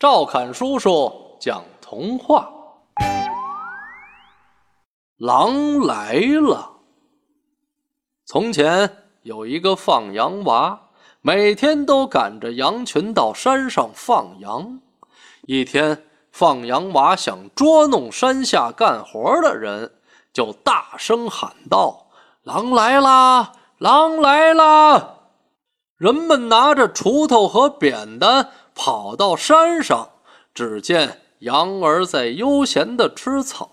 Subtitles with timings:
[0.00, 2.50] 赵侃叔叔讲童话：
[5.18, 6.70] 狼来了。
[8.24, 10.88] 从前有一个放羊娃，
[11.20, 14.80] 每天都赶着羊群到山上放羊。
[15.42, 19.92] 一天，放羊娃想捉弄山下干活的人，
[20.32, 22.06] 就大声喊道
[22.44, 23.52] ：“狼来啦！
[23.76, 25.16] 狼来啦！”
[26.00, 28.48] 人们拿着锄头和扁担。
[28.82, 30.08] 跑到山上，
[30.54, 33.68] 只见羊儿在悠闲地吃草，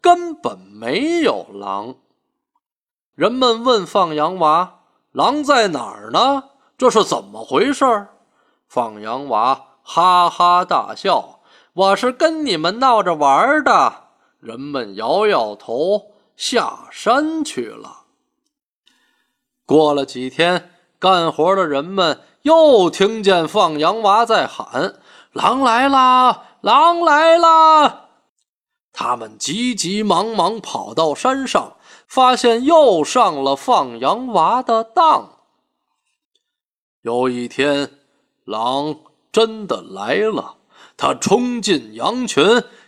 [0.00, 1.94] 根本没有狼。
[3.14, 4.80] 人们问放羊娃
[5.12, 6.42] ：“狼在哪儿呢？
[6.76, 8.08] 这是怎么回事？”
[8.66, 11.38] 放羊娃哈哈大笑
[11.74, 14.06] ：“我是跟你们闹着玩的。”
[14.42, 18.06] 人们摇摇头，下山去了。
[19.64, 22.22] 过了几天，干活的人们。
[22.42, 24.96] 又听见放羊娃在喊
[25.32, 26.42] ：“狼来啦！
[26.60, 28.08] 狼来啦！”
[28.92, 31.76] 他们急急忙忙跑到山上，
[32.06, 35.30] 发现又上了放羊娃的当。
[37.00, 37.90] 有一天，
[38.44, 38.96] 狼
[39.32, 40.56] 真的来了，
[40.96, 42.44] 他冲进羊群，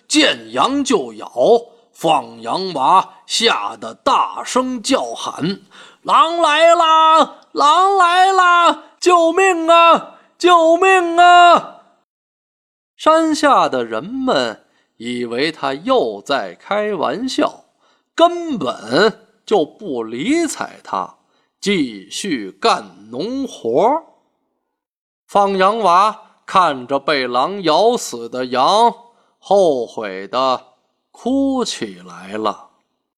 [0.07, 1.31] 见羊就咬。
[1.93, 5.63] 放羊娃吓得大声叫喊
[6.03, 7.37] ：“狼来啦！
[7.53, 10.19] 狼来啦！”救命啊！
[10.39, 11.83] 救命啊！
[12.97, 14.65] 山下的人们
[14.97, 17.65] 以为他又在开玩笑，
[18.15, 21.17] 根本就不理睬他，
[21.61, 24.03] 继续干农活。
[25.27, 28.91] 放羊娃看着被狼咬死的羊，
[29.39, 30.69] 后悔的
[31.11, 32.71] 哭起来了。